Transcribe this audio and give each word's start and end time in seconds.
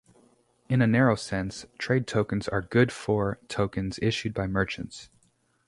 In 0.67 0.81
a 0.81 0.87
narrow 0.87 1.13
sense, 1.13 1.67
trade 1.77 2.07
tokens 2.07 2.47
are 2.47 2.63
"good 2.63 2.91
for" 2.91 3.37
tokens, 3.47 3.99
issued 4.01 4.33
by 4.33 4.47
merchants. 4.47 5.11